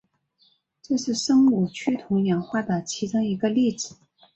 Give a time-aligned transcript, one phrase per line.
[0.81, 3.97] 这是生物趋同演化的其中一个例子。